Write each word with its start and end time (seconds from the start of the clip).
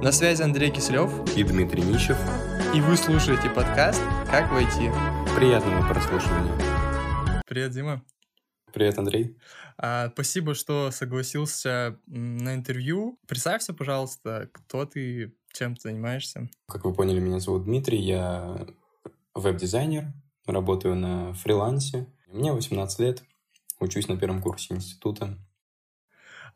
На 0.00 0.12
связи 0.12 0.42
Андрей 0.42 0.70
Киселев 0.70 1.10
и 1.36 1.42
Дмитрий 1.42 1.82
Нищев. 1.82 2.16
И 2.72 2.80
вы 2.80 2.96
слушаете 2.96 3.50
подкаст 3.50 4.00
«Как 4.30 4.48
войти». 4.52 4.92
Приятного 5.34 5.86
прослушивания. 5.88 7.42
Привет, 7.48 7.72
Дима. 7.72 8.04
Привет, 8.72 8.96
Андрей. 8.96 9.36
А, 9.76 10.10
спасибо, 10.10 10.54
что 10.54 10.92
согласился 10.92 11.98
на 12.06 12.54
интервью. 12.54 13.18
Представься, 13.26 13.74
пожалуйста, 13.74 14.48
кто 14.52 14.86
ты, 14.86 15.34
чем 15.52 15.74
ты 15.74 15.88
занимаешься. 15.88 16.48
Как 16.68 16.84
вы 16.84 16.94
поняли, 16.94 17.18
меня 17.18 17.40
зовут 17.40 17.64
Дмитрий, 17.64 17.98
я 17.98 18.68
веб-дизайнер, 19.34 20.12
работаю 20.46 20.94
на 20.94 21.34
фрилансе. 21.34 22.06
Мне 22.28 22.52
18 22.52 23.00
лет, 23.00 23.24
учусь 23.80 24.06
на 24.06 24.16
первом 24.16 24.42
курсе 24.42 24.74
института. 24.74 25.36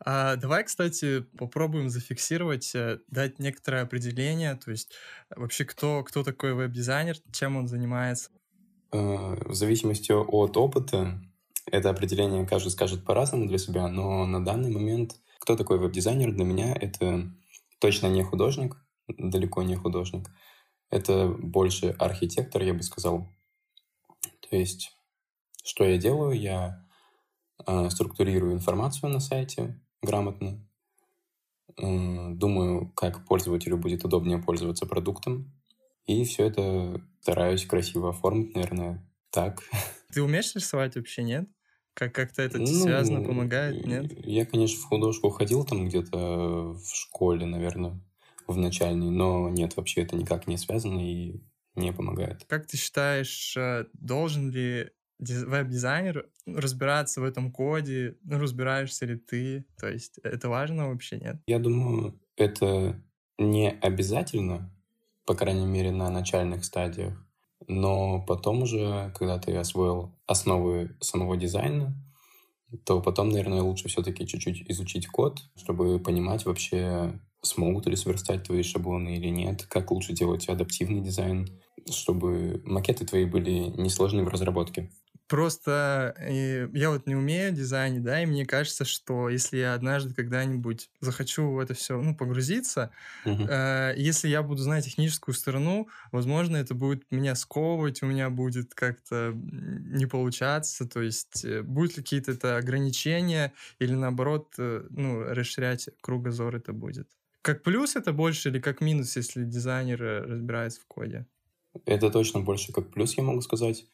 А, 0.05 0.35
давай, 0.35 0.63
кстати, 0.63 1.21
попробуем 1.37 1.89
зафиксировать, 1.89 2.75
э, 2.75 2.99
дать 3.07 3.39
некоторое 3.39 3.83
определение, 3.83 4.55
то 4.55 4.71
есть 4.71 4.91
э, 5.29 5.39
вообще 5.39 5.65
кто, 5.65 6.03
кто 6.03 6.23
такой 6.23 6.53
веб-дизайнер, 6.53 7.17
чем 7.31 7.55
он 7.55 7.67
занимается? 7.67 8.29
Э, 8.91 9.35
в 9.45 9.53
зависимости 9.53 10.11
от 10.11 10.57
опыта, 10.57 11.21
это 11.71 11.89
определение 11.89 12.45
каждый 12.45 12.69
скажет 12.69 13.05
по-разному 13.05 13.47
для 13.47 13.57
себя, 13.57 13.87
но 13.87 14.25
на 14.25 14.43
данный 14.43 14.71
момент 14.71 15.15
кто 15.39 15.57
такой 15.57 15.77
веб-дизайнер 15.77 16.31
для 16.31 16.45
меня 16.45 16.73
это 16.73 17.29
точно 17.79 18.07
не 18.07 18.23
художник, 18.23 18.77
далеко 19.09 19.61
не 19.61 19.75
художник. 19.75 20.29
Это 20.89 21.27
больше 21.27 21.89
архитектор, 21.99 22.63
я 22.63 22.73
бы 22.73 22.81
сказал. 22.81 23.27
То 24.49 24.55
есть, 24.55 24.95
что 25.65 25.83
я 25.83 25.97
делаю? 25.97 26.39
Я 26.39 26.87
э, 27.67 27.89
структурирую 27.89 28.53
информацию 28.53 29.09
на 29.09 29.19
сайте, 29.19 29.77
грамотно. 30.03 30.59
Думаю, 31.77 32.91
как 32.95 33.25
пользователю 33.25 33.77
будет 33.77 34.05
удобнее 34.05 34.37
пользоваться 34.37 34.85
продуктом. 34.85 35.51
И 36.05 36.23
все 36.25 36.45
это 36.45 37.01
стараюсь 37.21 37.65
красиво 37.65 38.09
оформить, 38.09 38.53
наверное, 38.53 39.09
так. 39.31 39.63
Ты 40.13 40.21
умеешь 40.21 40.53
рисовать 40.53 40.95
вообще, 40.95 41.23
нет? 41.23 41.47
Как 41.93 42.13
как-то 42.13 42.41
это 42.41 42.57
ну, 42.57 42.65
связано, 42.65 43.23
помогает, 43.23 43.85
нет? 43.85 44.11
Я, 44.25 44.45
конечно, 44.45 44.81
в 44.81 44.85
художку 44.85 45.29
ходил 45.29 45.63
там 45.63 45.87
где-то 45.87 46.73
в 46.73 46.85
школе, 46.93 47.45
наверное, 47.45 48.01
в 48.47 48.57
начальной, 48.57 49.09
но 49.09 49.49
нет, 49.49 49.77
вообще 49.77 50.01
это 50.01 50.15
никак 50.15 50.47
не 50.47 50.57
связано 50.57 50.99
и 50.99 51.41
не 51.75 51.93
помогает. 51.93 52.43
Как 52.47 52.67
ты 52.67 52.77
считаешь, 52.77 53.55
э, 53.55 53.85
должен 53.93 54.49
ли 54.49 54.89
веб-дизайнер 55.29 56.29
разбираться 56.45 57.21
в 57.21 57.23
этом 57.23 57.51
коде, 57.51 58.17
ну, 58.23 58.39
разбираешься 58.39 59.05
ли 59.05 59.17
ты, 59.17 59.65
то 59.79 59.87
есть 59.87 60.19
это 60.23 60.49
важно 60.49 60.89
вообще, 60.89 61.17
нет? 61.17 61.37
Я 61.47 61.59
думаю, 61.59 62.19
это 62.37 63.01
не 63.37 63.69
обязательно, 63.69 64.71
по 65.25 65.35
крайней 65.35 65.65
мере, 65.65 65.91
на 65.91 66.09
начальных 66.09 66.65
стадиях, 66.65 67.13
но 67.67 68.21
потом 68.21 68.63
уже, 68.63 69.11
когда 69.15 69.39
ты 69.39 69.55
освоил 69.55 70.15
основы 70.27 70.95
самого 70.99 71.37
дизайна, 71.37 71.95
то 72.85 73.01
потом, 73.01 73.29
наверное, 73.29 73.61
лучше 73.61 73.87
все-таки 73.87 74.25
чуть-чуть 74.25 74.69
изучить 74.69 75.07
код, 75.07 75.41
чтобы 75.55 75.99
понимать 75.99 76.45
вообще, 76.45 77.19
смогут 77.41 77.85
ли 77.85 77.95
сверстать 77.95 78.43
твои 78.43 78.63
шаблоны 78.63 79.15
или 79.15 79.27
нет, 79.27 79.65
как 79.65 79.91
лучше 79.91 80.13
делать 80.13 80.47
адаптивный 80.47 81.01
дизайн, 81.01 81.47
чтобы 81.89 82.61
макеты 82.65 83.05
твои 83.05 83.25
были 83.25 83.51
не 83.79 83.89
сложны 83.89 84.23
в 84.23 84.29
разработке. 84.29 84.91
Просто 85.27 86.13
э, 86.17 86.67
я 86.73 86.89
вот 86.89 87.07
не 87.07 87.15
умею 87.15 87.53
дизайнить, 87.53 88.03
да, 88.03 88.21
и 88.21 88.25
мне 88.25 88.45
кажется, 88.45 88.85
что 88.85 89.29
если 89.29 89.57
я 89.57 89.73
однажды 89.73 90.13
когда-нибудь 90.13 90.89
захочу 90.99 91.49
в 91.49 91.59
это 91.59 91.73
все, 91.73 91.99
ну, 91.99 92.15
погрузиться, 92.15 92.91
uh-huh. 93.25 93.47
э, 93.49 93.93
если 93.97 94.27
я 94.27 94.43
буду 94.43 94.61
знать 94.61 94.85
техническую 94.85 95.33
сторону, 95.33 95.87
возможно, 96.11 96.57
это 96.57 96.75
будет 96.75 97.09
меня 97.09 97.35
сковывать, 97.35 98.03
у 98.03 98.05
меня 98.05 98.29
будет 98.29 98.73
как-то 98.73 99.33
не 99.33 100.05
получаться, 100.05 100.87
то 100.87 101.01
есть 101.01 101.45
э, 101.45 101.61
будут 101.61 101.97
ли 101.97 102.03
какие-то 102.03 102.31
это 102.31 102.57
ограничения 102.57 103.53
или 103.79 103.93
наоборот, 103.93 104.53
э, 104.57 104.85
ну, 104.89 105.23
расширять 105.23 105.89
кругозор 106.01 106.55
это 106.55 106.73
будет. 106.73 107.07
Как 107.41 107.63
плюс 107.63 107.95
это 107.95 108.13
больше 108.13 108.49
или 108.49 108.59
как 108.59 108.81
минус, 108.81 109.15
если 109.15 109.43
дизайнер 109.43 110.03
э, 110.03 110.19
разбирается 110.21 110.81
в 110.81 110.85
коде? 110.85 111.25
Это 111.85 112.09
точно 112.09 112.41
больше 112.41 112.71
как 112.71 112.91
плюс, 112.91 113.17
я 113.17 113.23
могу 113.23 113.41
сказать 113.41 113.85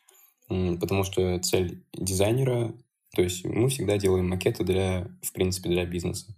потому 0.50 1.04
что 1.04 1.40
цель 1.40 1.86
дизайнера, 1.94 2.76
то 3.16 3.22
есть 3.22 3.46
мы 3.46 3.70
всегда 3.70 3.98
делаем 3.98 4.28
макеты 4.28 4.64
для, 4.64 5.08
в 5.22 5.32
принципе, 5.32 5.70
для 5.70 5.86
бизнеса. 5.86 6.36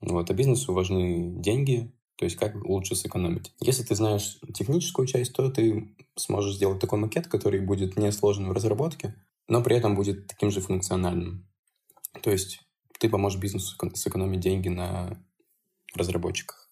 Вот, 0.00 0.30
а 0.30 0.34
бизнесу 0.34 0.72
важны 0.72 1.34
деньги, 1.40 1.92
то 2.16 2.24
есть 2.24 2.36
как 2.36 2.54
лучше 2.64 2.94
сэкономить. 2.94 3.52
Если 3.60 3.82
ты 3.82 3.94
знаешь 3.94 4.38
техническую 4.54 5.06
часть, 5.06 5.32
то 5.32 5.50
ты 5.50 5.94
сможешь 6.16 6.56
сделать 6.56 6.80
такой 6.80 6.98
макет, 6.98 7.26
который 7.26 7.60
будет 7.60 7.96
несложным 7.96 8.50
в 8.50 8.52
разработке, 8.52 9.14
но 9.48 9.62
при 9.62 9.76
этом 9.76 9.94
будет 9.94 10.26
таким 10.26 10.50
же 10.50 10.60
функциональным. 10.60 11.48
То 12.22 12.30
есть 12.30 12.60
ты 12.98 13.08
поможешь 13.08 13.40
бизнесу 13.40 13.76
сэкономить 13.94 14.40
деньги 14.40 14.68
на 14.68 15.22
разработчиках. 15.94 16.68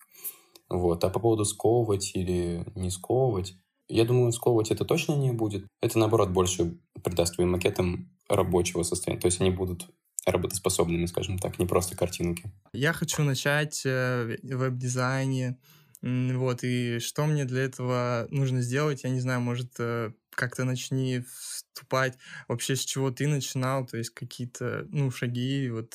Вот. 0.69 1.05
А 1.05 1.11
по 1.11 1.21
поводу 1.21 1.44
сковывать 1.44 2.12
или 2.15 2.65
не 2.75 2.91
сковывать, 2.91 3.55
я 3.89 4.05
думаю, 4.05 4.33
сковывать 4.33 4.71
это 4.71 4.84
точно 4.84 5.15
не 5.15 5.33
будет. 5.33 5.67
Это, 5.81 5.99
наоборот, 5.99 6.31
больше 6.31 6.78
придаст 7.03 7.34
твоим 7.34 7.53
макетам 7.53 8.11
рабочего 8.28 8.83
состояния. 8.83 9.21
То 9.21 9.27
есть 9.27 9.41
они 9.41 9.50
будут 9.50 9.87
работоспособными, 10.27 11.06
скажем 11.06 11.39
так, 11.39 11.59
не 11.59 11.67
просто 11.67 11.97
картинки. 11.97 12.50
Я 12.73 12.93
хочу 12.93 13.23
начать 13.23 13.83
э, 13.84 14.39
в 14.43 14.56
веб-дизайне. 14.56 15.59
Вот, 16.03 16.65
и 16.65 16.99
что 16.99 17.25
мне 17.25 17.44
для 17.44 17.62
этого 17.62 18.27
нужно 18.31 18.61
сделать? 18.61 19.05
Я 19.05 19.11
не 19.11 19.21
знаю, 19.21 19.41
может, 19.41 19.73
э, 19.78 20.12
как-то 20.31 20.65
начни 20.65 21.21
вступать. 21.21 22.19
Вообще, 22.49 22.77
с 22.77 22.84
чего 22.84 23.11
ты 23.11 23.27
начинал? 23.27 23.87
То 23.87 23.97
есть 23.97 24.11
какие-то, 24.11 24.87
ну, 24.91 25.11
шаги, 25.11 25.71
вот, 25.71 25.94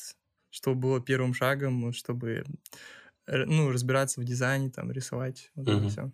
что 0.49 0.73
было 0.73 0.99
первым 0.99 1.33
шагом, 1.33 1.93
чтобы, 1.93 2.43
ну, 3.27 3.71
разбираться 3.71 4.19
в 4.19 4.23
дизайне, 4.23 4.71
там, 4.71 4.91
рисовать, 4.91 5.51
вот 5.55 5.67
mm-hmm. 5.67 5.77
это 5.77 5.89
все. 5.89 6.11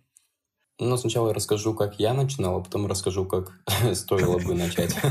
Ну, 0.78 0.96
сначала 0.98 1.28
я 1.28 1.34
расскажу, 1.34 1.74
как 1.74 1.98
я 1.98 2.12
начинал, 2.12 2.58
а 2.58 2.62
потом 2.62 2.86
расскажу, 2.86 3.24
как 3.24 3.58
стоило 3.94 4.38
бы 4.38 4.54
начать. 4.54 4.94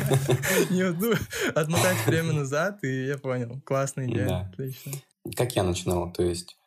Ну, 0.70 1.14
отмотать 1.56 2.06
время 2.06 2.34
назад, 2.34 2.84
и 2.84 3.06
я 3.08 3.18
понял. 3.18 3.60
Классная 3.66 4.08
идея. 4.08 4.50
Отлично. 4.52 4.92
Как 5.36 5.56
я 5.56 5.64
начинал? 5.64 6.12
То 6.12 6.24
есть, 6.24 6.58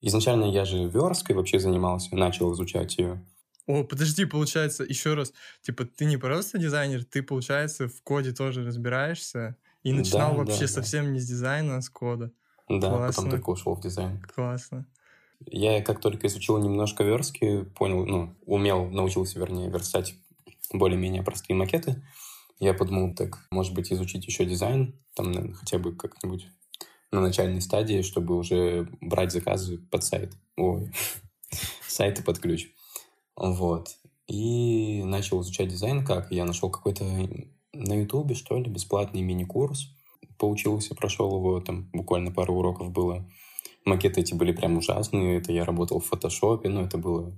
изначально 0.00 0.44
я 0.44 0.64
же 0.64 0.84
версткой 0.84 1.34
вообще 1.34 1.58
занимался, 1.58 2.14
начал 2.14 2.52
изучать 2.54 2.96
ее. 2.98 3.24
О, 3.66 3.82
подожди, 3.82 4.24
получается, 4.24 4.84
еще 4.84 5.14
раз, 5.14 5.32
типа, 5.62 5.84
ты 5.86 6.04
не 6.04 6.16
просто 6.16 6.58
дизайнер, 6.58 7.02
ты, 7.04 7.22
получается, 7.22 7.88
в 7.88 8.02
коде 8.02 8.32
тоже 8.32 8.64
разбираешься 8.64 9.56
и 9.82 9.92
начинал 9.92 10.32
да, 10.32 10.38
вообще 10.38 10.62
да, 10.62 10.68
совсем 10.68 11.06
да. 11.06 11.10
не 11.12 11.20
с 11.20 11.26
дизайна, 11.26 11.78
а 11.78 11.80
с 11.80 11.88
кода. 11.88 12.30
Да, 12.68 12.90
Классно. 12.90 13.06
потом 13.08 13.30
только 13.30 13.50
ушел 13.50 13.74
в 13.74 13.80
дизайн. 13.80 14.22
Классно. 14.34 14.86
Я 15.46 15.82
как 15.82 16.00
только 16.00 16.26
изучил 16.26 16.58
немножко 16.58 17.04
верстки, 17.04 17.64
понял, 17.76 18.04
ну, 18.06 18.34
умел, 18.46 18.86
научился, 18.86 19.38
вернее, 19.38 19.70
верстать 19.70 20.14
более-менее 20.72 21.22
простые 21.22 21.56
макеты, 21.56 22.02
я 22.60 22.74
подумал, 22.74 23.14
так, 23.14 23.46
может 23.50 23.74
быть, 23.74 23.92
изучить 23.92 24.26
еще 24.26 24.44
дизайн, 24.44 24.98
там, 25.14 25.32
наверное, 25.32 25.54
хотя 25.54 25.78
бы 25.78 25.94
как-нибудь 25.94 26.46
на 27.10 27.20
начальной 27.20 27.60
стадии, 27.60 28.02
чтобы 28.02 28.36
уже 28.36 28.88
брать 29.00 29.32
заказы 29.32 29.78
под 29.78 30.04
сайт. 30.04 30.32
Ой, 30.56 30.90
сайты 31.88 32.22
под 32.22 32.38
ключ. 32.38 32.68
Вот. 33.36 33.96
И 34.26 35.02
начал 35.04 35.42
изучать 35.42 35.68
дизайн, 35.68 36.04
как 36.04 36.30
я 36.32 36.44
нашел 36.44 36.70
какой-то 36.70 37.04
на 37.72 38.00
Ютубе, 38.00 38.34
что 38.34 38.58
ли, 38.58 38.70
бесплатный 38.70 39.22
мини-курс. 39.22 39.90
Поучился, 40.38 40.94
прошел 40.94 41.36
его, 41.36 41.60
там 41.60 41.88
буквально 41.92 42.32
пару 42.32 42.54
уроков 42.54 42.90
было. 42.90 43.28
Макеты 43.84 44.20
эти 44.20 44.34
были 44.34 44.52
прям 44.52 44.76
ужасные. 44.76 45.38
Это 45.38 45.52
я 45.52 45.64
работал 45.64 46.00
в 46.00 46.06
фотошопе, 46.06 46.68
но 46.68 46.82
это 46.82 46.98
было 46.98 47.36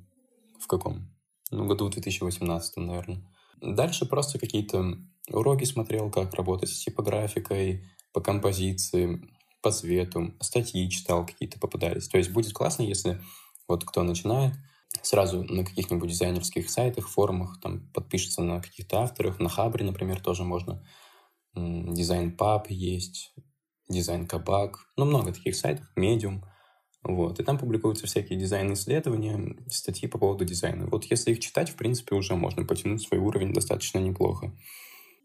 в 0.60 0.66
каком? 0.66 1.12
Ну, 1.50 1.66
году 1.66 1.86
в 1.86 1.90
2018, 1.90 2.76
наверное. 2.78 3.22
Дальше 3.60 4.06
просто 4.06 4.38
какие-то 4.38 4.98
уроки 5.30 5.64
смотрел, 5.64 6.10
как 6.10 6.34
работать 6.34 6.70
с 6.70 6.84
типографикой, 6.84 7.84
по 8.12 8.20
композиции, 8.20 9.28
по 9.62 9.70
цвету, 9.70 10.34
статьи 10.40 10.88
читал, 10.90 11.26
какие-то 11.26 11.58
попадались. 11.58 12.08
То 12.08 12.18
есть 12.18 12.30
будет 12.30 12.52
классно, 12.52 12.82
если 12.82 13.20
вот 13.68 13.84
кто 13.84 14.02
начинает, 14.02 14.54
сразу 15.02 15.42
на 15.44 15.64
каких-нибудь 15.64 16.10
дизайнерских 16.10 16.70
сайтах, 16.70 17.08
форумах, 17.08 17.60
там 17.60 17.88
подпишется 17.92 18.42
на 18.42 18.60
каких-то 18.60 19.02
авторах, 19.02 19.40
на 19.40 19.48
Хабре, 19.48 19.84
например, 19.84 20.20
тоже 20.20 20.44
можно. 20.44 20.86
Дизайн 21.54 22.36
пап 22.36 22.70
есть, 22.70 23.34
дизайн 23.88 24.26
кабак, 24.26 24.86
ну, 24.96 25.04
много 25.04 25.32
таких 25.32 25.56
сайтов, 25.56 25.86
медиум. 25.96 26.44
Вот. 27.02 27.38
И 27.38 27.44
там 27.44 27.58
публикуются 27.58 28.06
всякие 28.06 28.38
дизайн-исследования, 28.38 29.56
статьи 29.68 30.08
по 30.08 30.18
поводу 30.18 30.44
дизайна. 30.44 30.86
Вот 30.86 31.04
если 31.04 31.32
их 31.32 31.40
читать, 31.40 31.70
в 31.70 31.76
принципе, 31.76 32.16
уже 32.16 32.34
можно 32.34 32.64
потянуть 32.64 33.02
свой 33.02 33.20
уровень 33.20 33.52
достаточно 33.52 33.98
неплохо. 33.98 34.52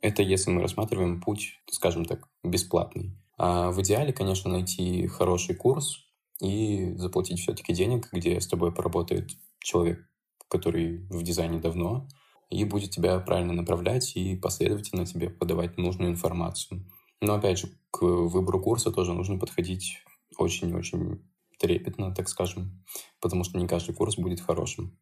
Это 0.02 0.22
если 0.22 0.52
мы 0.52 0.62
рассматриваем 0.62 1.22
путь, 1.22 1.60
скажем 1.72 2.06
так, 2.06 2.28
бесплатный. 2.44 3.18
А 3.38 3.72
в 3.72 3.81
идеале, 3.81 4.13
конечно, 4.13 4.52
найти 4.52 5.07
хороший 5.07 5.56
курс, 5.56 5.98
и 6.42 6.94
заплатить 6.96 7.40
все-таки 7.40 7.74
денег, 7.74 8.10
где 8.12 8.42
с 8.42 8.48
тобой 8.48 8.74
поработает 8.74 9.30
человек, 9.60 10.04
который 10.50 11.06
в 11.10 11.24
дизайне 11.24 11.60
давно, 11.60 12.07
и 12.50 12.66
будет 12.66 12.90
тебя 12.90 13.19
правильно 13.19 13.54
направлять 13.54 14.16
и 14.16 14.36
последовательно 14.36 15.06
тебе 15.06 15.30
подавать 15.30 15.78
нужную 15.78 16.12
информацию. 16.12 16.86
Но 17.22 17.36
опять 17.36 17.60
же, 17.60 17.69
к 17.92 18.02
выбору 18.02 18.62
курса 18.62 18.92
тоже 18.92 19.14
нужно 19.14 19.38
подходить 19.38 20.04
очень-очень 20.38 21.22
трепетно, 21.60 22.14
так 22.14 22.28
скажем, 22.30 22.84
потому 23.20 23.44
что 23.44 23.58
не 23.58 23.68
каждый 23.68 23.94
курс 23.94 24.16
будет 24.16 24.42
хорошим. 24.42 24.98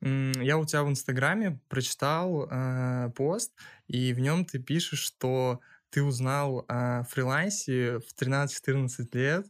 Я 0.00 0.56
у 0.56 0.64
тебя 0.64 0.82
в 0.82 0.88
Инстаграме 0.88 1.60
прочитал 1.68 2.48
э, 2.50 3.10
пост, 3.14 3.52
и 3.86 4.14
в 4.14 4.20
нем 4.20 4.46
ты 4.46 4.58
пишешь, 4.58 5.00
что 5.00 5.60
ты 5.90 6.02
узнал 6.02 6.64
о 6.68 7.02
фрилансе 7.04 7.98
в 7.98 8.14
13-14 8.18 9.08
лет, 9.12 9.46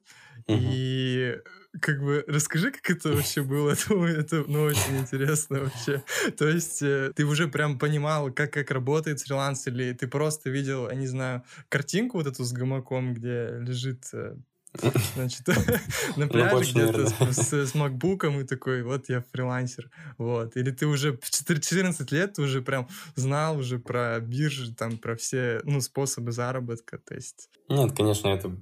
угу. 0.49 0.59
и 0.59 1.37
как 1.81 2.03
бы 2.03 2.25
расскажи, 2.27 2.73
как 2.73 2.91
это 2.91 3.11
вообще 3.11 3.43
было. 3.43 3.71
Это, 3.73 3.95
это 3.95 4.45
ну, 4.49 4.63
очень 4.65 4.99
интересно 4.99 5.61
вообще. 5.61 6.03
То 6.37 6.49
есть 6.49 6.83
э, 6.83 7.13
ты 7.15 7.25
уже 7.25 7.49
прям 7.49 7.79
понимал, 7.79 8.33
как, 8.33 8.53
как 8.53 8.71
работает 8.71 9.21
фриланс, 9.21 9.67
или 9.67 9.93
ты 9.93 10.09
просто 10.09 10.51
видел, 10.51 10.89
я 10.89 10.95
не 10.95 11.07
знаю, 11.07 11.45
картинку 11.69 12.19
вот 12.19 12.27
эту 12.27 12.45
с 12.45 12.53
гамаком, 12.53 13.15
где 13.15 13.59
лежит 13.61 14.05
э, 14.13 14.37
Значит, 15.17 15.47
на 16.17 16.29
пляже 16.29 16.71
где-то 16.71 17.09
с, 17.33 17.53
с 17.53 17.75
макбуком 17.75 18.41
и 18.41 18.45
такой, 18.45 18.83
вот 18.83 19.09
я 19.09 19.25
фрилансер. 19.33 19.91
Вот. 20.17 20.57
Или 20.57 20.71
ты 20.71 20.87
уже 20.87 21.17
в 21.17 21.29
14 21.29 22.13
лет 22.13 22.35
ты 22.35 22.43
уже 22.43 22.63
прям 22.63 22.89
знал 23.17 23.59
уже 23.59 23.79
про 23.79 24.21
биржи, 24.21 24.73
там, 24.73 24.97
про 24.99 25.17
все, 25.17 25.61
ну, 25.65 25.81
способы 25.81 26.31
заработка, 26.31 26.99
то 26.99 27.15
есть... 27.15 27.51
Нет, 27.69 27.97
конечно, 27.97 28.29
это 28.29 28.57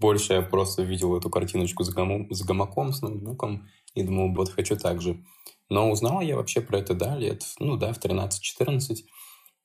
больше 0.00 0.32
я 0.32 0.42
просто 0.42 0.82
видел 0.82 1.16
эту 1.16 1.30
картиночку 1.30 1.84
с, 1.84 1.90
гаму, 1.90 2.26
с 2.30 2.42
гамаком, 2.42 2.92
с 2.92 3.02
ноутбуком 3.02 3.68
и 3.94 4.02
думал, 4.02 4.34
вот 4.34 4.50
хочу 4.50 4.76
так 4.76 5.00
же. 5.00 5.22
Но 5.68 5.90
узнал 5.90 6.20
я 6.20 6.36
вообще 6.36 6.60
про 6.60 6.78
это, 6.78 6.94
да, 6.94 7.16
лет, 7.16 7.44
ну 7.58 7.76
да, 7.76 7.92
в 7.92 7.98
13-14. 7.98 9.04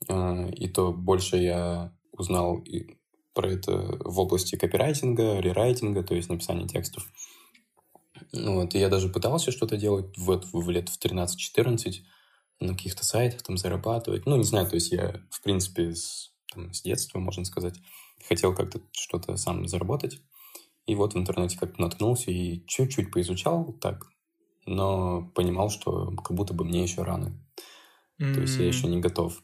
Э, 0.09 0.51
и 0.51 0.67
то 0.67 0.91
больше 0.91 1.37
я 1.37 1.93
узнал 2.11 2.63
про 3.33 3.49
это 3.49 3.97
в 4.03 4.19
области 4.19 4.55
копирайтинга, 4.55 5.39
рерайтинга, 5.39 6.03
то 6.03 6.15
есть 6.15 6.29
написания 6.29 6.67
текстов. 6.67 7.05
Вот, 8.33 8.75
и 8.75 8.79
я 8.79 8.89
даже 8.89 9.09
пытался 9.09 9.51
что-то 9.51 9.77
делать 9.77 10.17
в, 10.17 10.41
в 10.53 10.69
лет 10.69 10.89
в 10.89 10.99
13-14 10.99 11.95
на 12.61 12.73
каких-то 12.73 13.03
сайтах 13.03 13.41
там 13.41 13.57
зарабатывать. 13.57 14.25
Ну, 14.25 14.37
не 14.37 14.43
знаю, 14.43 14.67
то 14.67 14.75
есть 14.75 14.91
я, 14.91 15.21
в 15.29 15.41
принципе, 15.41 15.93
с, 15.93 16.31
там, 16.53 16.73
с 16.73 16.81
детства, 16.81 17.19
можно 17.19 17.43
сказать, 17.43 17.75
хотел 18.27 18.53
как-то 18.55 18.81
что-то 18.91 19.37
сам 19.37 19.67
заработать. 19.67 20.21
И 20.85 20.95
вот 20.95 21.13
в 21.13 21.17
интернете 21.17 21.57
как-то 21.57 21.81
наткнулся 21.81 22.31
и 22.31 22.65
чуть-чуть 22.67 23.11
поизучал 23.11 23.73
так, 23.81 24.07
но 24.65 25.31
понимал, 25.33 25.69
что 25.69 26.11
как 26.15 26.35
будто 26.35 26.53
бы 26.53 26.63
мне 26.63 26.83
еще 26.83 27.01
рано. 27.03 27.33
Mm-hmm. 28.19 28.33
То 28.33 28.41
есть 28.41 28.57
я 28.57 28.67
еще 28.67 28.87
не 28.87 28.99
готов. 28.99 29.41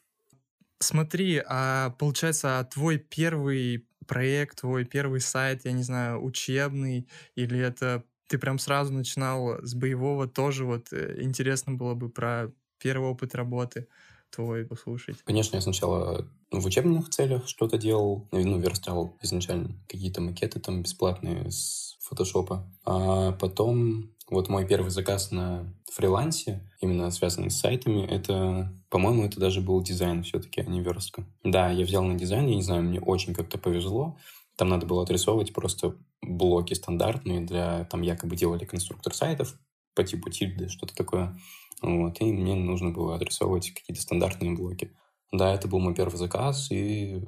Смотри, 0.79 1.41
а 1.45 1.91
получается, 1.99 2.59
а 2.59 2.63
твой 2.63 2.97
первый 2.97 3.87
проект, 4.07 4.61
твой 4.61 4.85
первый 4.85 5.21
сайт, 5.21 5.65
я 5.65 5.71
не 5.71 5.83
знаю, 5.83 6.23
учебный, 6.23 7.07
или 7.35 7.59
это 7.59 8.03
ты 8.27 8.37
прям 8.37 8.59
сразу 8.59 8.93
начинал 8.93 9.59
с 9.61 9.75
боевого 9.75 10.27
тоже 10.27 10.65
вот 10.65 10.93
э, 10.93 11.21
интересно 11.21 11.73
было 11.73 11.95
бы 11.95 12.09
про 12.09 12.51
первый 12.79 13.09
опыт 13.09 13.35
работы 13.35 13.87
твой 14.29 14.65
послушать? 14.65 15.21
Конечно, 15.23 15.57
я 15.57 15.61
сначала 15.61 16.27
в 16.61 16.65
учебных 16.65 17.09
целях 17.09 17.47
что-то 17.47 17.77
делал, 17.77 18.27
ну, 18.31 18.57
верстал 18.59 19.17
изначально 19.21 19.75
какие-то 19.87 20.21
макеты 20.21 20.59
там 20.59 20.81
бесплатные 20.81 21.51
с 21.51 21.97
фотошопа. 22.01 22.71
А 22.85 23.33
потом 23.33 24.11
вот 24.29 24.49
мой 24.49 24.65
первый 24.65 24.91
заказ 24.91 25.31
на 25.31 25.73
фрилансе, 25.91 26.69
именно 26.79 27.11
связанный 27.11 27.51
с 27.51 27.59
сайтами, 27.59 28.05
это, 28.05 28.73
по-моему, 28.89 29.25
это 29.25 29.39
даже 29.39 29.61
был 29.61 29.81
дизайн 29.83 30.23
все-таки, 30.23 30.61
а 30.61 30.63
не 30.65 30.81
верстка. 30.81 31.25
Да, 31.43 31.69
я 31.69 31.85
взял 31.85 32.03
на 32.03 32.15
дизайн, 32.15 32.47
я 32.47 32.55
не 32.55 32.61
знаю, 32.61 32.83
мне 32.83 32.99
очень 33.01 33.33
как-то 33.33 33.57
повезло. 33.57 34.17
Там 34.57 34.69
надо 34.69 34.85
было 34.85 35.03
отрисовывать 35.03 35.53
просто 35.53 35.95
блоки 36.21 36.73
стандартные 36.73 37.41
для, 37.41 37.85
там 37.85 38.01
якобы 38.01 38.35
делали 38.35 38.65
конструктор 38.65 39.13
сайтов 39.13 39.55
по 39.95 40.03
типу 40.03 40.29
тильды, 40.29 40.69
что-то 40.69 40.95
такое. 40.95 41.37
Вот, 41.81 42.21
и 42.21 42.31
мне 42.31 42.55
нужно 42.55 42.91
было 42.91 43.15
адресовывать 43.15 43.71
какие-то 43.71 44.01
стандартные 44.01 44.51
блоки. 44.51 44.91
Да, 45.31 45.53
это 45.53 45.67
был 45.67 45.79
мой 45.79 45.95
первый 45.95 46.17
заказ, 46.17 46.71
и 46.71 47.23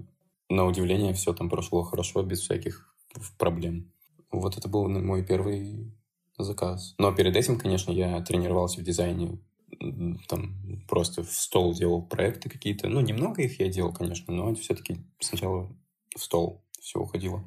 на 0.50 0.66
удивление 0.66 1.14
все 1.14 1.34
там 1.34 1.50
прошло 1.50 1.84
хорошо, 1.84 2.22
без 2.22 2.42
всяких 2.42 2.94
проблем. 3.38 3.92
Вот 4.32 4.58
это 4.58 4.68
был 4.68 4.90
мой 4.90 5.24
первый 5.24 5.94
заказ. 6.38 6.96
Но 6.98 7.14
перед 7.14 7.36
этим, 7.36 7.58
конечно, 7.58 7.92
я 7.92 8.20
тренировался 8.22 8.82
в 8.82 8.84
дизайне, 8.84 9.40
там 10.28 10.56
просто 10.88 11.24
в 11.24 11.32
стол 11.32 11.74
делал 11.74 12.02
проекты 12.02 12.50
какие-то. 12.50 12.88
Ну, 12.88 13.02
немного 13.02 13.42
их 13.42 13.60
я 13.60 13.70
делал, 13.70 13.94
конечно, 13.94 14.34
но 14.34 14.54
все-таки 14.56 14.98
сначала 15.20 15.72
в 16.16 16.22
стол 16.22 16.64
все 16.80 17.00
уходило. 17.00 17.44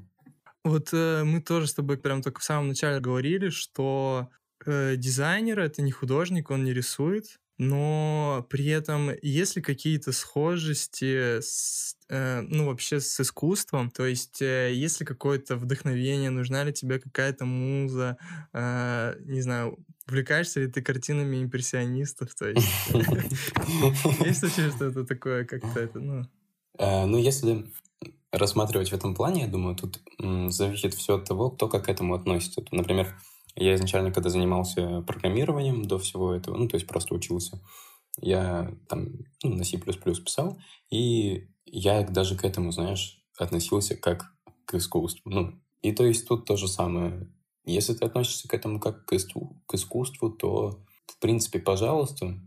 Вот 0.64 0.88
э, 0.92 1.22
мы 1.24 1.40
тоже 1.40 1.68
с 1.68 1.74
тобой 1.74 1.96
прям 1.98 2.22
только 2.22 2.40
в 2.40 2.44
самом 2.44 2.68
начале 2.68 2.98
говорили, 2.98 3.50
что 3.50 4.28
э, 4.64 4.96
дизайнер 4.96 5.60
это 5.60 5.82
не 5.82 5.92
художник, 5.92 6.50
он 6.50 6.64
не 6.64 6.72
рисует, 6.72 7.38
но 7.58 8.46
при 8.50 8.66
этом 8.66 9.10
есть 9.22 9.56
ли 9.56 9.62
какие-то 9.62 10.12
схожести 10.12 11.40
с, 11.40 11.96
э, 12.10 12.42
ну, 12.42 12.66
вообще 12.66 13.00
с 13.00 13.18
искусством? 13.18 13.90
То 13.90 14.04
есть 14.04 14.42
э, 14.42 14.72
есть 14.74 14.98
какое-то 15.04 15.56
вдохновение, 15.56 16.28
нужна 16.30 16.64
ли 16.64 16.72
тебе 16.72 16.98
какая-то 16.98 17.46
муза, 17.46 18.18
э, 18.52 19.14
не 19.20 19.40
знаю, 19.40 19.78
увлекаешься 20.06 20.60
ли 20.60 20.66
ты 20.66 20.82
картинами 20.82 21.42
импрессионистов? 21.42 22.34
То 22.34 22.50
есть 22.50 22.66
есть 24.24 24.42
вообще 24.42 24.70
что-то 24.70 25.04
такое, 25.04 25.44
как-то 25.46 25.80
это, 25.80 25.98
ну... 25.98 26.26
Э, 26.78 27.06
ну, 27.06 27.16
если 27.16 27.72
рассматривать 28.32 28.90
в 28.90 28.94
этом 28.94 29.14
плане, 29.14 29.42
я 29.42 29.48
думаю, 29.48 29.76
тут 29.76 30.02
зависит 30.52 30.92
все 30.92 31.16
от 31.16 31.24
того, 31.24 31.50
кто 31.50 31.68
как 31.68 31.86
к 31.86 31.88
этому 31.88 32.14
относится. 32.14 32.62
Например, 32.70 33.16
я 33.56 33.74
изначально, 33.74 34.12
когда 34.12 34.30
занимался 34.30 35.02
программированием 35.02 35.84
до 35.84 35.98
всего 35.98 36.34
этого, 36.34 36.56
ну, 36.56 36.68
то 36.68 36.76
есть 36.76 36.86
просто 36.86 37.14
учился, 37.14 37.60
я 38.20 38.70
там 38.88 39.08
ну, 39.42 39.54
на 39.54 39.64
C++ 39.64 39.78
писал, 39.78 40.58
и 40.90 41.48
я 41.64 42.02
даже 42.02 42.36
к 42.36 42.44
этому, 42.44 42.72
знаешь, 42.72 43.22
относился 43.38 43.96
как 43.96 44.32
к 44.64 44.74
искусству. 44.74 45.30
Ну, 45.30 45.60
и 45.82 45.92
то 45.92 46.04
есть 46.04 46.26
тут 46.26 46.46
то 46.46 46.56
же 46.56 46.68
самое. 46.68 47.28
Если 47.64 47.94
ты 47.94 48.04
относишься 48.04 48.48
к 48.48 48.54
этому 48.54 48.80
как 48.80 49.04
к 49.04 49.12
искусству, 49.12 49.62
к 49.66 49.74
искусству 49.74 50.30
то, 50.30 50.84
в 51.06 51.18
принципе, 51.18 51.58
пожалуйста, 51.58 52.38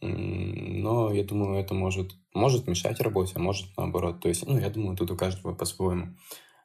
но 0.00 1.12
я 1.12 1.24
думаю, 1.24 1.58
это 1.58 1.74
может, 1.74 2.12
может 2.34 2.66
мешать 2.66 3.00
работе, 3.00 3.32
а 3.36 3.40
может 3.40 3.76
наоборот. 3.76 4.20
То 4.20 4.28
есть, 4.28 4.46
ну, 4.46 4.58
я 4.58 4.70
думаю, 4.70 4.96
тут 4.96 5.10
у 5.10 5.16
каждого 5.16 5.54
по-своему. 5.54 6.16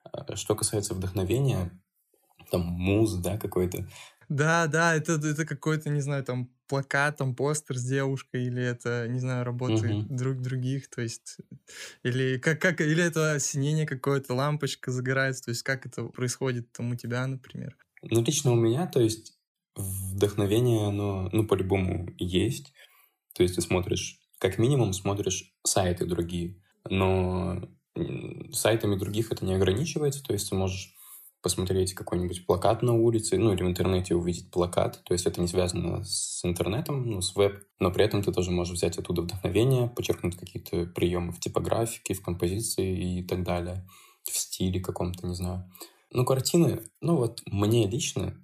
А, 0.04 0.36
что 0.36 0.56
касается 0.56 0.94
вдохновения, 0.94 1.82
там 2.54 2.62
муз, 2.62 3.16
да, 3.16 3.38
какой-то. 3.38 3.88
Да, 4.30 4.68
да, 4.68 4.96
это, 4.96 5.14
это 5.14 5.46
какой-то, 5.46 5.90
не 5.90 6.02
знаю, 6.02 6.24
там 6.24 6.50
плакат, 6.68 7.18
там 7.18 7.36
постер 7.36 7.78
с 7.78 7.84
девушкой, 7.84 8.46
или 8.46 8.64
это, 8.64 9.08
не 9.08 9.20
знаю, 9.20 9.44
работы 9.44 9.94
угу. 9.94 10.06
друг 10.10 10.42
других, 10.42 10.90
то 10.90 11.02
есть, 11.02 11.38
или 12.04 12.38
как, 12.38 12.62
как, 12.62 12.82
или 12.82 13.04
это 13.04 13.34
осенение 13.34 13.86
какое-то, 13.86 14.34
лампочка 14.34 14.92
загорается, 14.92 15.46
то 15.46 15.50
есть 15.50 15.64
как 15.64 15.86
это 15.86 16.04
происходит 16.06 16.72
там 16.72 16.92
у 16.92 16.96
тебя, 16.96 17.26
например? 17.28 17.76
Ну, 18.02 18.24
лично 18.24 18.52
у 18.52 18.56
меня, 18.56 18.88
то 18.88 19.02
есть, 19.02 19.34
вдохновение, 19.76 20.88
оно, 20.88 21.30
ну, 21.32 21.46
по-любому 21.46 22.14
есть, 22.18 22.74
то 23.34 23.44
есть 23.44 23.56
ты 23.56 23.62
смотришь, 23.62 24.20
как 24.38 24.58
минимум 24.58 24.94
смотришь 24.94 25.54
сайты 25.66 26.06
другие, 26.06 26.62
но 26.90 27.68
сайтами 28.52 28.96
других 28.96 29.32
это 29.32 29.46
не 29.46 29.54
ограничивается, 29.54 30.24
то 30.24 30.34
есть 30.34 30.50
ты 30.50 30.56
можешь 30.56 30.96
посмотреть 31.44 31.94
какой-нибудь 31.94 32.46
плакат 32.48 32.82
на 32.82 32.94
улице, 32.94 33.38
ну 33.38 33.54
или 33.54 33.62
в 33.62 33.68
интернете 33.68 34.16
увидеть 34.16 34.50
плакат, 34.50 35.02
то 35.04 35.14
есть 35.14 35.28
это 35.28 35.42
не 35.42 35.48
связано 35.48 36.04
с 36.04 36.44
интернетом, 36.44 37.06
ну, 37.06 37.22
с 37.22 37.36
веб, 37.36 37.62
но 37.80 37.92
при 37.92 38.06
этом 38.06 38.24
ты 38.24 38.32
тоже 38.32 38.50
можешь 38.50 38.76
взять 38.76 38.98
оттуда 38.98 39.22
вдохновение, 39.22 39.90
подчеркнуть 39.90 40.38
какие-то 40.38 40.86
приемы 40.86 41.34
в 41.34 41.40
типографике, 41.42 42.14
в 42.14 42.22
композиции 42.24 43.20
и 43.20 43.24
так 43.24 43.44
далее, 43.44 43.86
в 44.24 44.36
стиле 44.38 44.80
каком-то, 44.80 45.28
не 45.28 45.36
знаю. 45.36 45.70
Ну, 46.12 46.26
картины, 46.26 46.82
ну 47.02 47.18
вот 47.18 47.42
мне 47.46 47.88
лично, 47.88 48.36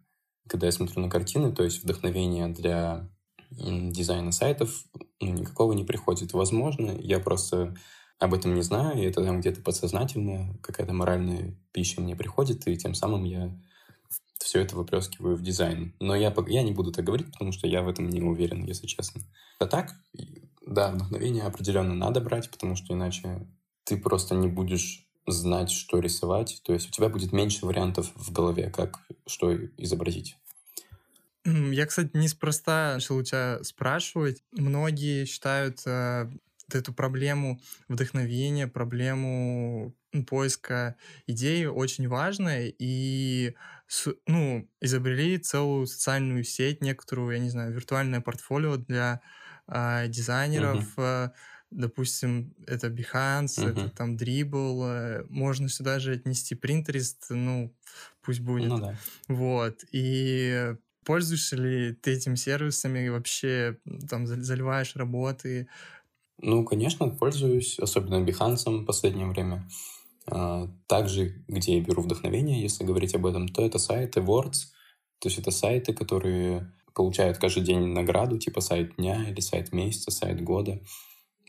когда 0.47 0.65
я 0.65 0.73
смотрю 0.73 1.01
на 1.01 1.09
картины, 1.09 1.53
то 1.53 1.63
есть 1.63 1.81
вдохновение 1.83 2.49
для 2.49 3.09
дизайна 3.49 4.31
сайтов 4.31 4.83
ну, 5.21 5.33
никакого 5.33 5.73
не 5.73 5.83
приходит. 5.83 6.33
Возможно, 6.33 6.91
я 6.99 7.19
просто 7.19 7.75
об 8.19 8.33
этом 8.33 8.53
не 8.53 8.61
знаю, 8.61 9.01
и 9.01 9.05
это 9.05 9.23
там 9.23 9.39
где-то 9.39 9.61
подсознательно, 9.61 10.53
какая-то 10.61 10.93
моральная 10.93 11.55
пища 11.71 12.01
мне 12.01 12.15
приходит, 12.15 12.67
и 12.67 12.77
тем 12.77 12.93
самым 12.93 13.23
я 13.23 13.57
все 14.39 14.61
это 14.61 14.75
выплескиваю 14.75 15.35
в 15.35 15.41
дизайн. 15.41 15.93
Но 15.99 16.15
я, 16.15 16.33
я 16.47 16.63
не 16.63 16.71
буду 16.71 16.91
так 16.91 17.05
говорить, 17.05 17.31
потому 17.31 17.51
что 17.51 17.67
я 17.67 17.81
в 17.81 17.87
этом 17.87 18.09
не 18.09 18.21
уверен, 18.21 18.63
если 18.63 18.87
честно. 18.87 19.21
А 19.59 19.65
так, 19.65 19.95
да, 20.65 20.91
вдохновение 20.91 21.43
определенно 21.43 21.93
надо 21.93 22.19
брать, 22.19 22.49
потому 22.49 22.75
что 22.75 22.93
иначе 22.93 23.47
ты 23.85 23.97
просто 23.97 24.35
не 24.35 24.47
будешь 24.47 25.05
знать, 25.27 25.71
что 25.71 25.99
рисовать. 25.99 26.61
То 26.63 26.73
есть 26.73 26.89
у 26.89 26.91
тебя 26.91 27.09
будет 27.09 27.31
меньше 27.31 27.65
вариантов 27.65 28.11
в 28.15 28.31
голове, 28.31 28.69
как 28.69 28.99
что 29.27 29.55
изобразить. 29.77 30.35
Я, 31.45 31.85
кстати, 31.85 32.11
неспроста 32.13 32.93
начал 32.95 33.17
у 33.17 33.23
тебя 33.23 33.63
спрашивать. 33.63 34.43
Многие 34.51 35.25
считают 35.25 35.81
э, 35.85 36.29
эту 36.75 36.93
проблему 36.93 37.59
вдохновения, 37.87 38.67
проблему 38.67 39.95
поиска 40.27 40.95
идеи 41.27 41.65
очень 41.65 42.07
важной, 42.07 42.75
и 42.77 43.55
ну, 44.27 44.69
изобрели 44.81 45.37
целую 45.37 45.87
социальную 45.87 46.43
сеть, 46.43 46.81
некоторую, 46.81 47.35
я 47.35 47.39
не 47.39 47.49
знаю, 47.49 47.73
виртуальное 47.73 48.21
портфолио 48.21 48.77
для 48.77 49.21
э, 49.67 50.07
дизайнеров, 50.07 50.97
uh-huh 50.97 51.31
допустим, 51.71 52.55
это 52.65 52.87
Behance, 52.87 53.57
uh-huh. 53.57 53.69
это 53.69 53.89
там 53.89 54.15
Dribble, 54.15 54.83
э, 54.85 55.25
можно 55.29 55.69
сюда 55.69 55.99
же 55.99 56.13
отнести 56.13 56.55
Pinterest, 56.55 57.17
ну, 57.29 57.75
пусть 58.21 58.39
будет. 58.39 58.69
Ну 58.69 58.79
да. 58.79 58.95
Вот, 59.27 59.83
и 59.91 60.75
пользуешься 61.05 61.55
ли 61.55 61.93
ты 61.93 62.13
этими 62.13 62.35
сервисами 62.35 63.07
вообще 63.09 63.77
там 64.09 64.25
заливаешь 64.27 64.95
работы? 64.95 65.67
Ну, 66.41 66.63
конечно, 66.63 67.09
пользуюсь, 67.09 67.79
особенно 67.79 68.23
Behance 68.25 68.69
в 68.69 68.85
последнее 68.85 69.27
время. 69.27 69.67
А, 70.27 70.69
также, 70.87 71.43
где 71.47 71.77
я 71.77 71.83
беру 71.83 72.01
вдохновение, 72.01 72.61
если 72.61 72.83
говорить 72.83 73.15
об 73.15 73.25
этом, 73.25 73.47
то 73.47 73.63
это 73.63 73.79
сайты 73.79 74.21
Words, 74.21 74.67
то 75.19 75.27
есть 75.27 75.39
это 75.39 75.51
сайты, 75.51 75.93
которые 75.93 76.71
получают 76.93 77.37
каждый 77.37 77.63
день 77.63 77.87
награду, 77.87 78.37
типа 78.37 78.61
сайт 78.61 78.95
дня 78.95 79.29
или 79.29 79.39
сайт 79.41 79.73
месяца, 79.73 80.11
сайт 80.11 80.41
года 80.41 80.79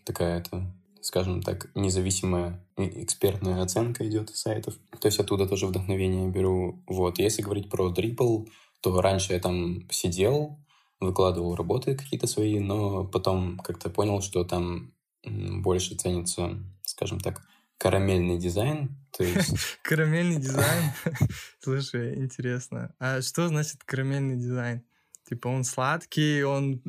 такая 0.05 0.41
это 0.41 0.73
скажем 1.03 1.43
так, 1.43 1.71
независимая 1.75 2.63
экспертная 2.77 3.63
оценка 3.63 4.07
идет 4.07 4.31
сайтов. 4.37 4.75
То 5.01 5.07
есть 5.07 5.19
оттуда 5.19 5.47
тоже 5.47 5.67
вдохновение 5.67 6.29
беру. 6.29 6.83
Вот. 6.87 7.19
Если 7.19 7.43
говорить 7.43 7.71
про 7.71 7.91
Dribble, 7.91 8.49
то 8.83 9.01
раньше 9.01 9.33
я 9.33 9.41
там 9.41 9.89
сидел, 9.91 10.59
выкладывал 11.01 11.57
работы 11.57 11.97
какие-то 11.97 12.27
свои, 12.27 12.59
но 12.59 13.05
потом 13.05 13.59
как-то 13.59 13.91
понял, 13.91 14.21
что 14.21 14.45
там 14.45 14.93
больше 15.25 15.97
ценится, 15.97 16.59
скажем 16.83 17.21
так, 17.21 17.43
карамельный 17.79 18.39
дизайн. 18.39 18.97
То 19.11 19.25
есть... 19.25 19.79
Карамельный 19.83 20.37
дизайн? 20.41 20.93
Слушай, 21.61 22.19
интересно. 22.19 22.95
А 22.99 23.23
что 23.23 23.49
значит 23.49 23.83
карамельный 23.85 24.37
дизайн? 24.37 24.85
Типа 25.29 25.49
он 25.49 25.65
сладкий, 25.65 26.43
он 26.43 26.83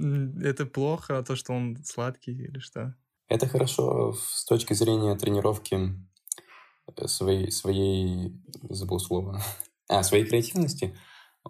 это 0.43 0.65
плохо, 0.65 1.17
а 1.17 1.23
то, 1.23 1.35
что 1.35 1.53
он 1.53 1.77
сладкий 1.83 2.33
или 2.33 2.59
что? 2.59 2.95
Это 3.27 3.47
хорошо 3.47 4.13
с 4.13 4.45
точки 4.45 4.73
зрения 4.73 5.15
тренировки 5.15 5.95
э, 6.97 7.07
своей, 7.07 7.51
своей 7.51 8.33
забыл 8.69 8.99
слово, 8.99 9.41
а, 9.87 10.03
своей 10.03 10.25
креативности. 10.25 10.97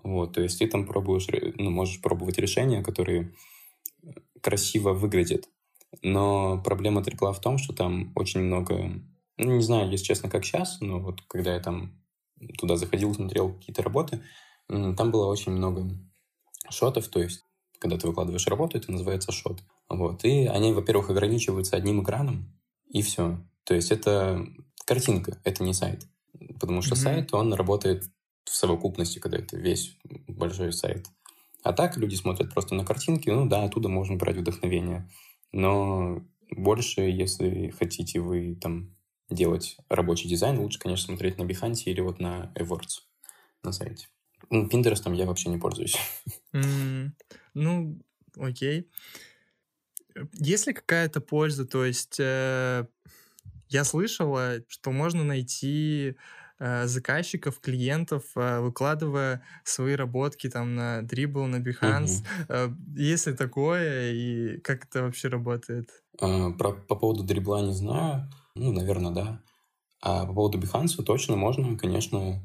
Вот, 0.03 0.33
то 0.33 0.41
есть 0.41 0.59
ты 0.59 0.67
там 0.67 0.85
пробуешь, 0.85 1.27
ну, 1.57 1.69
можешь 1.69 2.01
пробовать 2.01 2.37
решения, 2.37 2.81
которые 2.83 3.33
красиво 4.41 4.93
выглядят. 4.93 5.49
Но 6.01 6.61
проблема 6.63 7.03
трипла 7.03 7.33
в 7.33 7.41
том, 7.41 7.57
что 7.57 7.73
там 7.73 8.11
очень 8.15 8.41
много, 8.41 9.01
ну, 9.37 9.55
не 9.55 9.61
знаю, 9.61 9.91
если 9.91 10.05
честно, 10.05 10.29
как 10.29 10.45
сейчас, 10.45 10.79
но 10.79 10.99
вот 10.99 11.21
когда 11.27 11.53
я 11.53 11.59
там 11.59 12.01
туда 12.57 12.77
заходил, 12.77 13.13
смотрел 13.13 13.53
какие-то 13.53 13.83
работы, 13.83 14.21
там 14.67 15.11
было 15.11 15.27
очень 15.27 15.51
много 15.51 15.89
шотов, 16.69 17.07
то 17.09 17.21
есть 17.21 17.45
когда 17.81 17.97
ты 17.97 18.07
выкладываешь 18.07 18.47
работу, 18.47 18.77
это 18.77 18.91
называется 18.91 19.31
шот. 19.31 19.59
Вот. 19.89 20.23
И 20.23 20.45
они, 20.45 20.71
во-первых, 20.71 21.09
ограничиваются 21.09 21.75
одним 21.75 22.03
экраном, 22.03 22.55
и 22.87 23.01
все. 23.01 23.43
То 23.63 23.73
есть 23.73 23.91
это 23.91 24.45
картинка, 24.85 25.37
это 25.43 25.63
не 25.63 25.73
сайт. 25.73 26.07
Потому 26.59 26.81
что 26.81 26.93
mm-hmm. 26.93 26.97
сайт, 26.97 27.33
он 27.33 27.53
работает 27.53 28.03
в 28.51 28.55
совокупности, 28.55 29.19
когда 29.19 29.37
это 29.37 29.57
весь 29.57 29.95
большой 30.27 30.73
сайт. 30.73 31.07
А 31.63 31.71
так 31.71 31.95
люди 31.95 32.15
смотрят 32.15 32.53
просто 32.53 32.75
на 32.75 32.83
картинки, 32.83 33.29
ну 33.29 33.47
да, 33.47 33.63
оттуда 33.63 33.87
можно 33.87 34.17
брать 34.17 34.35
вдохновение. 34.35 35.09
Но 35.53 36.21
больше, 36.49 37.01
если 37.01 37.69
хотите 37.69 38.19
вы 38.19 38.55
там 38.55 38.93
делать 39.29 39.77
рабочий 39.87 40.27
дизайн, 40.27 40.59
лучше, 40.59 40.79
конечно, 40.79 41.05
смотреть 41.05 41.37
на 41.37 41.43
Behance 41.43 41.83
или 41.85 42.01
вот 42.01 42.19
на 42.19 42.51
AdWords 42.55 43.03
на 43.63 43.71
сайте. 43.71 44.07
Ну, 44.49 44.67
Pinterest 44.67 45.15
я 45.15 45.25
вообще 45.25 45.49
не 45.49 45.57
пользуюсь. 45.57 45.95
Mm, 46.53 47.11
ну, 47.53 48.01
окей. 48.35 48.89
Есть 50.33 50.67
ли 50.67 50.73
какая-то 50.73 51.21
польза? 51.21 51.65
То 51.65 51.85
есть 51.85 52.19
э, 52.19 52.85
я 53.69 53.83
слышала, 53.85 54.61
что 54.67 54.91
можно 54.91 55.23
найти 55.23 56.17
заказчиков, 56.85 57.59
клиентов, 57.59 58.23
э, 58.35 58.59
выкладывая 58.59 59.41
свои 59.63 59.95
работки 59.95 60.49
там 60.49 60.75
на 60.75 61.01
Dribble, 61.01 61.47
на 61.47 61.57
Behance. 61.57 62.19
Угу. 62.19 62.25
Э, 62.49 62.69
есть 62.95 63.27
ли 63.27 63.33
такое 63.33 64.11
и 64.11 64.59
как 64.59 64.85
это 64.85 65.03
вообще 65.03 65.27
работает? 65.27 65.89
А, 66.19 66.51
про, 66.51 66.73
по 66.73 66.95
поводу 66.95 67.23
дрибла 67.23 67.61
не 67.61 67.73
знаю. 67.73 68.29
Ну, 68.55 68.71
наверное, 68.71 69.11
да. 69.11 69.41
А 70.01 70.25
по 70.25 70.33
поводу 70.33 70.59
Behance 70.59 71.01
точно 71.03 71.35
можно, 71.35 71.77
конечно. 71.77 72.41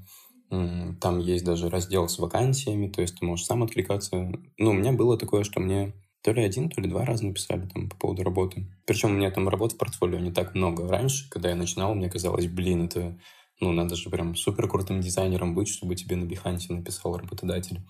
Там 0.48 1.18
есть 1.18 1.44
даже 1.44 1.68
раздел 1.68 2.08
с 2.08 2.18
вакансиями, 2.18 2.88
то 2.88 3.02
есть 3.02 3.18
ты 3.18 3.26
можешь 3.26 3.46
сам 3.46 3.64
откликаться. 3.64 4.16
Ну, 4.58 4.70
у 4.70 4.72
меня 4.74 4.92
было 4.92 5.18
такое, 5.18 5.42
что 5.42 5.60
мне 5.60 5.92
то 6.22 6.32
ли 6.32 6.42
один, 6.42 6.70
то 6.70 6.80
ли 6.80 6.88
два 6.88 7.04
раза 7.04 7.26
написали 7.26 7.68
там 7.68 7.88
по 7.88 7.96
поводу 7.96 8.22
работы. 8.22 8.66
Причем 8.84 9.10
у 9.10 9.14
меня 9.14 9.30
там 9.30 9.48
работ 9.48 9.72
в 9.72 9.76
портфолио 9.76 10.18
не 10.18 10.32
так 10.32 10.54
много. 10.54 10.88
Раньше, 10.88 11.28
когда 11.30 11.50
я 11.50 11.54
начинал, 11.54 11.94
мне 11.94 12.08
казалось, 12.08 12.46
блин, 12.46 12.86
это, 12.86 13.18
ну, 13.60 13.72
надо 13.72 13.96
же 13.96 14.10
прям 14.10 14.36
супер 14.36 14.68
крутым 14.68 15.00
дизайнером 15.00 15.54
быть, 15.54 15.68
чтобы 15.68 15.94
тебе 15.94 16.16
на 16.16 16.24
Биханте 16.24 16.72
написал 16.72 17.16
работодатель. 17.16 17.80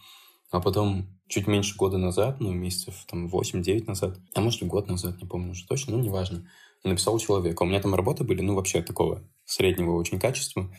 А 0.51 0.61
потом, 0.61 1.07
чуть 1.29 1.49
меньше 1.49 1.77
года 1.77 1.99
назад, 1.99 2.41
ну, 2.41 2.53
месяцев 2.53 3.05
там 3.09 3.27
8-9 3.27 3.87
назад, 3.87 4.19
а 4.35 4.41
может 4.41 4.63
год 4.63 4.89
назад, 4.89 5.21
не 5.21 5.27
помню 5.27 5.51
уже 5.51 5.67
точно, 5.67 5.97
ну, 5.97 6.03
неважно, 6.03 6.49
написал 6.85 7.19
человек. 7.19 7.61
У 7.61 7.65
меня 7.65 7.81
там 7.81 7.95
работы 7.95 8.23
были, 8.23 8.43
ну, 8.43 8.55
вообще 8.55 8.81
такого 8.81 9.25
среднего 9.45 9.97
очень 9.97 10.21
качества. 10.21 10.71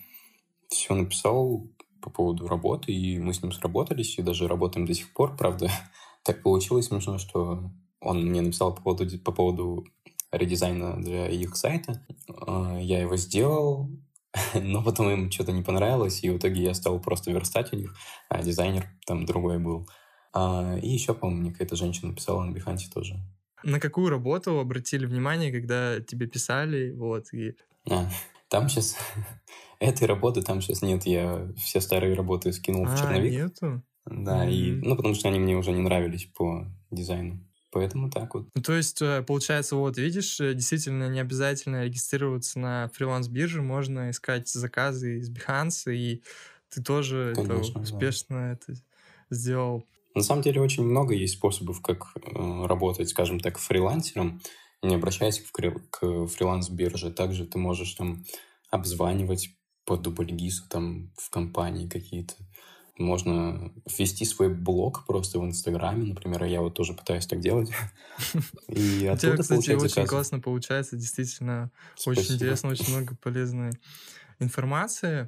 Все 0.70 0.96
написал 0.96 1.68
по 2.02 2.10
поводу 2.10 2.48
работы, 2.48 2.94
и 2.94 3.20
мы 3.20 3.34
с 3.34 3.42
ним 3.42 3.52
сработались, 3.52 4.18
и 4.18 4.22
даже 4.22 4.48
работаем 4.48 4.86
до 4.86 4.94
сих 4.94 5.12
пор, 5.14 5.36
правда, 5.36 5.70
так 6.24 6.42
получилось 6.44 6.88
смешно, 6.88 7.18
что 7.18 7.70
он 8.00 8.26
мне 8.26 8.42
написал 8.42 8.74
по 8.74 8.82
поводу, 8.82 9.20
по 9.20 9.32
поводу 9.32 9.86
редизайна 10.32 11.02
для 11.02 11.28
их 11.28 11.56
сайта. 11.56 12.06
А, 12.30 12.80
я 12.80 13.02
его 13.02 13.18
сделал, 13.18 13.90
но 14.54 14.84
потом 14.84 15.10
им 15.10 15.32
что-то 15.32 15.52
не 15.52 15.64
понравилось, 15.64 16.24
и 16.24 16.30
в 16.30 16.38
итоге 16.38 16.64
я 16.64 16.74
стал 16.74 17.00
просто 17.00 17.32
верстать 17.32 17.74
у 17.74 17.78
них, 17.78 17.96
а 18.30 18.42
дизайнер 18.42 18.86
там 19.06 19.26
другой 19.26 19.60
был. 19.60 19.88
А, 20.34 20.78
и 20.82 20.90
еще, 20.90 21.14
по-моему, 21.14 21.42
мне 21.42 21.52
какая-то 21.52 21.76
женщина 21.76 22.10
написала 22.10 22.44
на 22.44 22.52
Биханте 22.52 22.90
тоже. 22.94 23.16
На 23.64 23.80
какую 23.80 24.10
работу 24.10 24.60
обратили 24.60 25.06
внимание, 25.06 25.52
когда 25.52 26.00
тебе 26.00 26.28
писали, 26.28 26.92
вот, 26.92 27.34
и... 27.34 27.56
А, 27.90 28.10
там 28.50 28.70
сейчас... 28.70 28.98
Этой 29.80 30.08
работы 30.08 30.42
там 30.42 30.60
сейчас 30.62 30.82
нет, 30.82 31.06
я 31.06 31.48
все 31.56 31.82
старые 31.82 32.16
работы 32.16 32.52
скинул 32.52 32.86
а, 32.86 32.96
в 32.96 33.00
черновик. 33.00 33.32
нету? 33.32 33.84
Да, 34.06 34.46
mm-hmm. 34.46 34.52
и, 34.52 34.72
ну, 34.84 34.96
потому 34.96 35.14
что 35.14 35.28
они 35.28 35.40
мне 35.40 35.56
уже 35.56 35.72
не 35.72 35.82
нравились 35.82 36.26
по 36.26 36.66
дизайну. 36.90 37.47
Поэтому 37.80 38.10
так 38.10 38.34
вот. 38.34 38.48
Ну, 38.54 38.62
то 38.62 38.74
есть, 38.74 39.02
э, 39.02 39.24
получается, 39.24 39.76
вот 39.76 39.98
видишь, 39.98 40.40
э, 40.40 40.54
действительно 40.54 41.10
не 41.10 41.20
обязательно 41.20 41.86
регистрироваться 41.86 42.60
на 42.60 42.90
фриланс-бирже, 42.94 43.62
можно 43.62 44.10
искать 44.10 44.48
заказы 44.48 45.20
из 45.20 45.30
Behance, 45.30 45.94
и 45.94 46.24
ты 46.70 46.84
тоже 46.84 47.34
Конечно, 47.36 47.80
это, 47.80 47.80
успешно 47.80 48.38
да. 48.38 48.52
это 48.52 48.82
сделал. 49.30 49.86
На 50.16 50.24
самом 50.24 50.42
деле 50.42 50.62
очень 50.62 50.84
много 50.84 51.14
есть 51.14 51.36
способов, 51.36 51.82
как 51.82 52.08
э, 52.16 52.66
работать, 52.66 53.10
скажем 53.10 53.40
так, 53.40 53.58
фрилансером, 53.58 54.42
не 54.82 54.96
обращаясь 54.96 55.40
к, 55.40 55.60
фри- 55.60 55.80
к 55.90 56.28
фриланс-бирже. 56.28 57.12
Также 57.12 57.46
ты 57.46 57.58
можешь 57.58 57.94
там 57.94 58.26
обзванивать 58.70 59.50
по 59.86 59.96
дубльгису 59.96 60.68
там 60.70 61.12
в 61.18 61.30
компании 61.30 61.88
какие-то 61.88 62.34
можно 63.00 63.72
ввести 63.86 64.26
свой 64.26 64.50
блог 64.50 65.06
просто 65.06 65.40
в 65.40 65.46
Инстаграме, 65.46 66.06
например, 66.06 66.44
я 66.46 66.62
вот 66.62 66.74
тоже 66.74 66.94
пытаюсь 66.94 67.28
так 67.28 67.40
делать. 67.40 67.72
И 68.68 69.06
оттуда 69.06 69.34
У 69.34 69.36
тебя, 69.36 69.38
кстати, 69.38 69.72
очень 69.72 70.06
классно 70.06 70.40
получается, 70.40 70.96
действительно, 70.96 71.72
очень 72.06 72.36
интересно, 72.36 72.70
очень 72.70 72.90
много 72.90 73.16
полезной 73.16 73.74
информации. 74.40 75.28